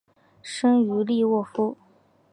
[0.41, 1.77] 生于利沃夫。